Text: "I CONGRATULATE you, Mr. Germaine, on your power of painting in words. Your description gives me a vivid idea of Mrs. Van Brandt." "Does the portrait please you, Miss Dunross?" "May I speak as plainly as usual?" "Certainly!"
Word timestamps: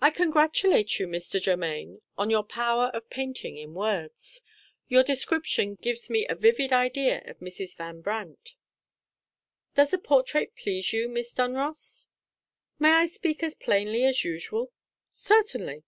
"I 0.00 0.12
CONGRATULATE 0.12 1.00
you, 1.00 1.08
Mr. 1.08 1.40
Germaine, 1.42 2.00
on 2.16 2.30
your 2.30 2.44
power 2.44 2.92
of 2.94 3.10
painting 3.10 3.56
in 3.56 3.74
words. 3.74 4.40
Your 4.86 5.02
description 5.02 5.74
gives 5.74 6.08
me 6.08 6.28
a 6.28 6.36
vivid 6.36 6.72
idea 6.72 7.22
of 7.24 7.40
Mrs. 7.40 7.76
Van 7.76 8.02
Brandt." 8.02 8.54
"Does 9.74 9.90
the 9.90 9.98
portrait 9.98 10.54
please 10.54 10.92
you, 10.92 11.08
Miss 11.08 11.34
Dunross?" 11.34 12.06
"May 12.78 12.92
I 12.92 13.06
speak 13.06 13.42
as 13.42 13.56
plainly 13.56 14.04
as 14.04 14.22
usual?" 14.22 14.70
"Certainly!" 15.10 15.82